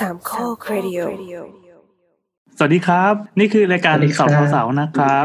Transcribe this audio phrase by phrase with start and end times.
[0.00, 0.98] สามข้อครดิโอ
[2.58, 5.24] สวัสดีครับ นี่คือรายการสาวสาวๆนะครับ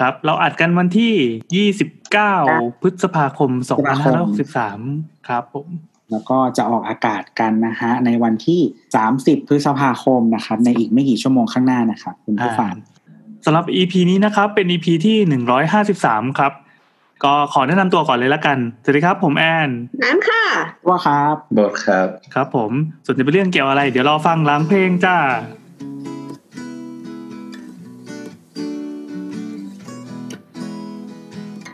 [0.00, 3.50] ครับ เราอัดกันวันที่ 29 พฤษภาคม
[4.38, 5.68] 2563 ครับผม
[6.10, 8.60] แล้วก็จะออกอากาศกันนะฮะ ในวันที่
[9.04, 12.74] 30 พฤษภาคมนะครับ ในอีกไม่กี่ชั่วโมงข้างหน้านะครับคุณผู้ฟัง
[13.44, 15.16] สำหรับ EP นี้นะครับ เป็น EP ที่
[15.82, 16.52] 153 ครับ
[17.24, 19.68] ก็ขอแนะนำตัวก่อนเลยละกัน สวัสดีครับ ผมแอน
[20.02, 20.44] น้ำค่ะ
[20.88, 22.70] ว่าครับบทครับ ครับผม
[23.04, 25.16] ส่วนจะเป็นเรื่องเกี่ยวอะไร เดี๋ยวรอฟังหล้างเพลงจ้า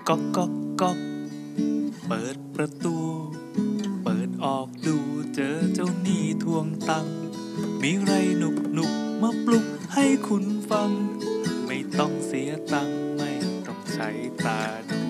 [0.08, 0.98] ก๊อกก๊อกก๊อก
[2.06, 2.96] เปิดประตู
[4.04, 4.96] เปิดออกดู
[5.34, 7.16] เจอเจ้าหนี้ทวงตังค์
[7.82, 8.92] มีไรหนุกหนุก
[9.22, 10.90] มาปลุกให้คุณฟัง
[11.66, 13.30] ไม่ต้องเสียตังค์ไม่
[13.66, 14.08] ต้องใช้
[14.44, 15.00] ตาดู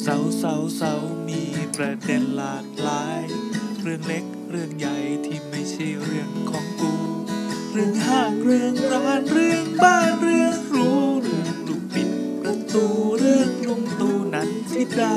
[0.00, 0.92] เสาเสาเสา
[1.28, 1.42] มี
[1.76, 3.22] ประเด็นหลากหลาย
[3.82, 6.94] เรื่องเล็กเรื่องใหญ่ที่ไม่ใช่เรื่องของกู
[7.72, 12.86] เรื่องห้างเรื่องร้านเรื่องบ้านเรื่องรู้เรื่องลูกปิดประตู
[13.18, 15.16] เรื่องลุงตูนันทิดา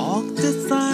[0.00, 0.87] ออกจะสา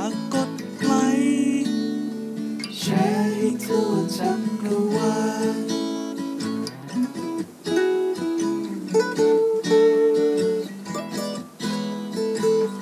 [0.00, 0.50] ากกด
[0.82, 1.66] ไลค์
[2.78, 5.16] แชร์ให้ทั่วจักรวา
[5.54, 5.56] ล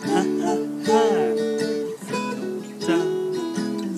[0.06, 0.54] ฮ่าฮ่า
[0.86, 1.04] ฮ่า
[2.06, 3.08] สนุกจัง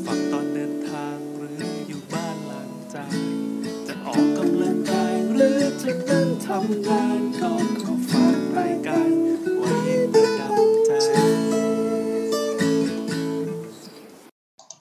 [0.05, 3.13] ฟังตอนเดินทางหรืออยู่บ้านหลังจาก
[3.87, 6.25] จะออกกำลังกายหรือจะนั่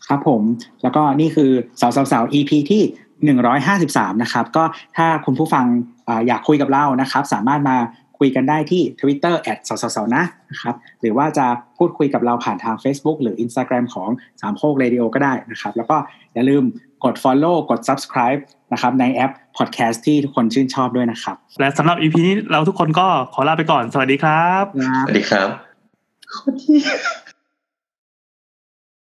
[0.07, 0.41] ครับผม
[0.83, 1.51] แล้วก็นี่คือ
[1.81, 2.83] สาวสาวสาว EP ที่
[3.51, 4.63] 153 นะครับ ก็
[4.97, 5.65] ถ้าคุณผู้ฟัง
[6.07, 7.77] อ่าอยากคุยกับเรานะครับ สามารถมา
[8.19, 11.45] คุยกันได้ที่ Twitter แอดสาวสาวนะนะครับ หรือว่าจะ
[11.77, 14.09] พูดคุยกับเราผ่านทาง Facebook หรือ Instagram ของ
[14.41, 15.97] สามโคกเรดิโอก็ได้นะครับ แล้วก็
[16.33, 16.63] อย่าลืม
[17.03, 18.41] กด Follow กด Subscribe
[18.73, 24.63] นะครับในแอป Podcast ที่ทุกคนชื่นชอบด้วยนะครับ และสำหรับ EP นี้เราทุกคนก็ขอลาไปก่อน สวัสดีครับ
[25.05, 27.26] สวัสดีครับ